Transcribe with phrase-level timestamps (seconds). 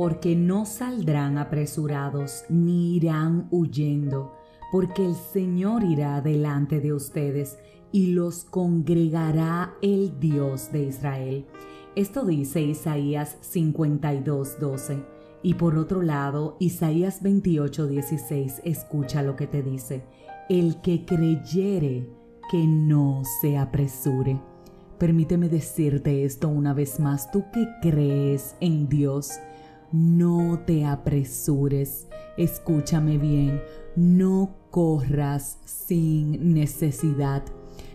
[0.00, 4.32] porque no saldrán apresurados ni irán huyendo,
[4.72, 7.58] porque el Señor irá delante de ustedes
[7.92, 11.44] y los congregará el Dios de Israel.
[11.96, 15.04] Esto dice Isaías 52:12.
[15.42, 20.02] Y por otro lado, Isaías 28:16 escucha lo que te dice.
[20.48, 22.08] El que creyere,
[22.50, 24.40] que no se apresure.
[24.96, 29.40] Permíteme decirte esto una vez más, tú que crees en Dios,
[29.92, 32.08] no te apresures.
[32.36, 33.60] Escúchame bien,
[33.96, 37.42] no corras sin necesidad.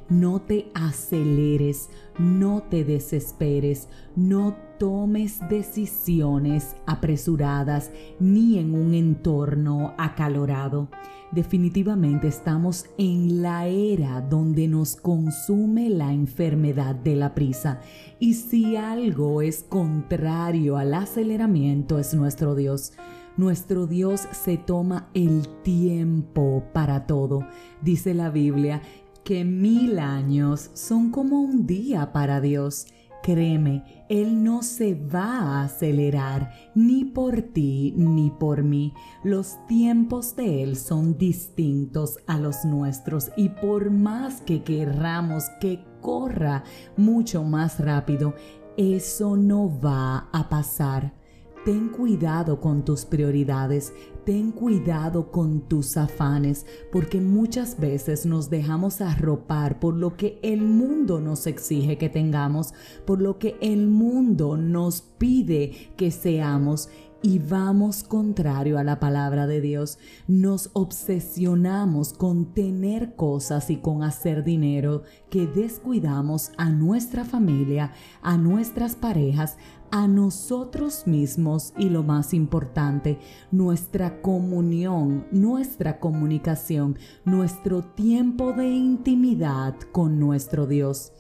[0.08, 1.90] No te aceleres,
[2.20, 10.90] no te desesperes, no tomes decisiones apresuradas ni en un entorno acalorado.
[11.32, 17.82] Definitivamente estamos en la era donde nos consume la enfermedad de la prisa
[18.20, 22.94] y si algo es contrario al aceleramiento es nuestro Dios.
[23.38, 27.46] Nuestro Dios se toma el tiempo para todo.
[27.82, 28.82] Dice la Biblia
[29.26, 32.86] que mil años son como un día para Dios.
[33.26, 38.94] Créeme, Él no se va a acelerar ni por ti ni por mí.
[39.24, 45.84] Los tiempos de Él son distintos a los nuestros y por más que querramos que
[46.02, 46.66] corra
[46.98, 48.36] mucho más rápido,
[48.78, 51.25] eso no va a pasar.
[51.66, 53.92] Ten cuidado con tus prioridades,
[54.24, 60.62] ten cuidado con tus afanes, porque muchas veces nos dejamos arropar por lo que el
[60.62, 62.76] mundo nos exige que tengamos,
[63.08, 66.90] por lo que el mundo nos pide que seamos
[67.26, 69.98] y vamos contrario a la palabra de Dios.
[70.28, 75.02] Nos obsesionamos con tener cosas y con hacer dinero
[75.32, 79.58] que descuidamos a nuestra familia, a nuestras parejas,
[79.90, 83.18] a nosotros mismos y lo más importante,
[83.50, 91.12] nuestra comunión, nuestra comunicación, nuestro tiempo de intimidad con nuestro Dios.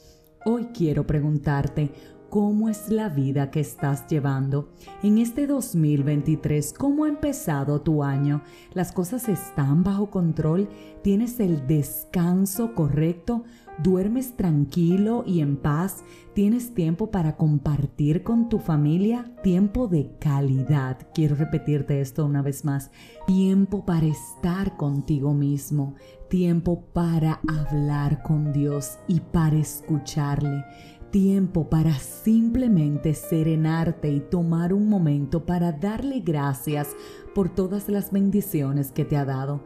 [0.45, 1.91] Hoy quiero preguntarte,
[2.29, 4.69] cómo es la vida que estás llevando.
[5.03, 8.41] En este 2023, ¿cómo ha empezado tu año?
[8.73, 10.69] ¿Las cosas están bajo control?
[11.03, 13.43] ¿Tienes el descanso correcto?
[13.83, 16.03] ¿Duermes tranquilo y en paz?
[16.33, 19.31] ¿Tienes tiempo para compartir con tu familia?
[19.43, 20.97] Tiempo de calidad.
[21.13, 22.89] Quiero repetirte esto una vez más.
[23.27, 25.95] Tiempo para estar contigo mismo.
[26.29, 30.63] Tiempo para hablar con Dios y para escucharle
[31.11, 36.95] tiempo para simplemente serenarte y tomar un momento para darle gracias
[37.33, 39.63] por todas las bendiciones que te ha dado.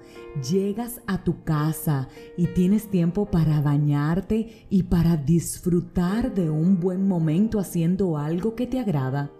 [0.49, 2.07] Llegas a tu casa
[2.37, 8.67] y tienes tiempo para bañarte y para disfrutar de un buen momento haciendo algo que
[8.67, 9.31] te agrada.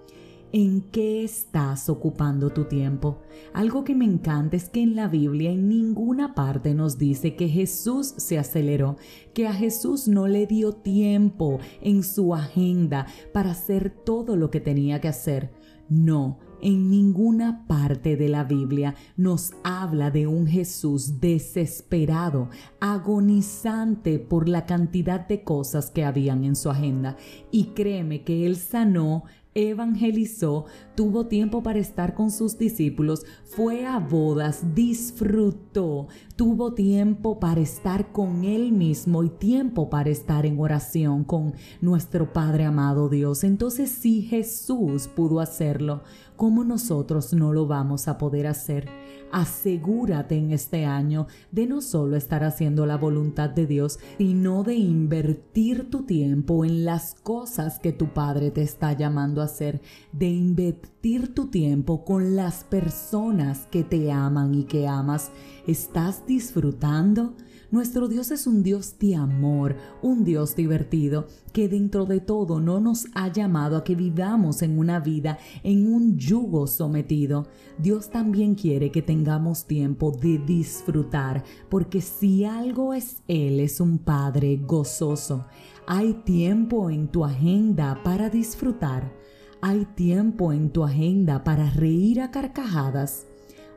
[0.51, 3.19] ¿En qué estás ocupando tu tiempo?
[3.53, 7.47] Algo que me encanta es que en la Biblia en ninguna parte nos dice que
[7.47, 8.97] Jesús se aceleró,
[9.35, 14.59] que a Jesús no le dio tiempo en su agenda para hacer todo lo que
[14.59, 15.51] tenía que hacer.
[15.87, 22.49] No, en ninguna parte de la Biblia nos habla de un Jesús desesperado,
[22.79, 27.17] agonizante por la cantidad de cosas que habían en su agenda.
[27.49, 29.23] Y créeme que Él sanó
[29.55, 30.65] evangelizó,
[30.95, 38.11] tuvo tiempo para estar con sus discípulos, fue a bodas, disfrutó, tuvo tiempo para estar
[38.11, 43.43] con Él mismo y tiempo para estar en oración con nuestro Padre amado Dios.
[43.43, 46.03] Entonces si Jesús pudo hacerlo,
[46.39, 48.87] ¿cómo nosotros no lo vamos a poder hacer?
[49.29, 54.75] Asegúrate en este año de no solo estar haciendo la voluntad de Dios, sino de
[54.75, 59.81] invertir tu tiempo en las cosas que tu Padre te está llamando a hacer,
[60.13, 65.31] de invertir tu tiempo con las personas que te aman y que amas.
[65.67, 67.35] ¿Estás disfrutando?
[67.71, 72.79] Nuestro Dios es un Dios de amor, un Dios divertido, que dentro de todo no
[72.79, 77.45] nos ha llamado a que vivamos en una vida en un yugo sometido.
[77.77, 83.99] Dios también quiere que tengamos tiempo de disfrutar, porque si algo es Él, es un
[83.99, 85.45] Padre gozoso.
[85.85, 89.13] Hay tiempo en tu agenda para disfrutar.
[89.61, 93.28] Hay tiempo en tu agenda para reír a carcajadas.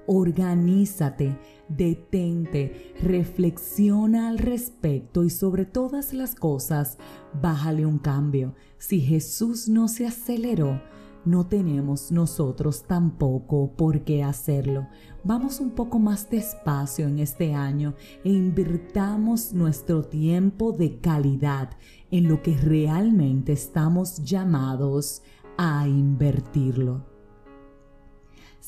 [0.07, 1.39] Organízate,
[1.69, 6.99] detente, reflexiona al respecto y sobre todas las cosas,
[7.41, 8.55] bájale un cambio.
[8.79, 10.81] Si Jesús no se aceleró,
[11.25, 14.89] no tenemos nosotros tampoco por qué hacerlo.
[15.23, 17.95] Vamos un poco más despacio en este año
[18.25, 21.71] e invirtamos nuestro tiempo de calidad
[22.11, 25.23] en lo que realmente estamos llamados
[25.57, 27.12] a invertirlo.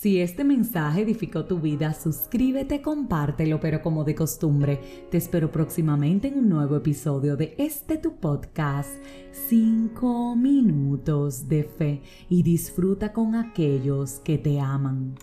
[0.04, 4.78] Si este mensaje edificó tu vida, suscríbete, compártelo, pero como de costumbre,
[5.10, 8.90] te espero próximamente en un nuevo episodio de este tu podcast,
[9.48, 15.14] 5 minutos de fe, y disfruta con aquellos que te aman.